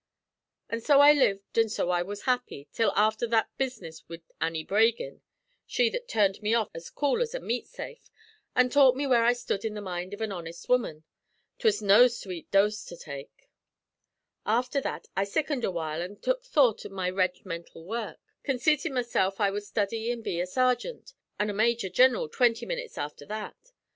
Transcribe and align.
An' 0.67 0.81
so 0.81 0.99
I 0.99 1.13
lived 1.13 1.59
an' 1.59 1.69
so 1.69 1.91
I 1.91 2.01
was 2.01 2.23
happy, 2.23 2.67
till 2.73 2.91
afther 2.95 3.27
that 3.27 3.55
business 3.59 4.03
wid 4.09 4.23
Annie 4.41 4.63
Bragin 4.63 5.21
she 5.67 5.91
that 5.91 6.07
turned 6.07 6.41
me 6.41 6.55
off 6.55 6.71
as 6.73 6.89
cool 6.89 7.21
as 7.21 7.35
a 7.35 7.39
meat 7.39 7.67
safe, 7.67 8.09
an' 8.55 8.69
taught 8.71 8.95
me 8.95 9.05
where 9.05 9.23
I 9.23 9.33
stud 9.33 9.63
in 9.63 9.75
the 9.75 9.79
mind 9.79 10.15
av 10.15 10.21
an 10.21 10.31
honest 10.31 10.67
woman. 10.67 11.03
'Twas 11.59 11.83
no 11.83 12.07
sweet 12.07 12.49
dose 12.49 12.83
to 12.85 12.97
take. 12.97 13.47
"Afther 14.43 14.81
that 14.81 15.07
I 15.15 15.23
sickened 15.23 15.63
a 15.63 15.69
while 15.69 16.01
an' 16.01 16.15
tuk 16.19 16.43
thought 16.45 16.79
to 16.79 16.89
my 16.89 17.07
reg'mental 17.07 17.85
work, 17.85 18.17
conceiting 18.41 18.95
mesilf 18.95 19.39
I 19.39 19.51
wud 19.51 19.61
study 19.61 20.09
an' 20.11 20.23
be 20.23 20.39
a 20.39 20.47
sargint, 20.47 21.13
an' 21.37 21.51
a 21.51 21.53
major 21.53 21.89
gineral 21.89 22.27
twinty 22.27 22.65
minutes 22.65 22.97
afther 22.97 23.27
that. 23.27 23.71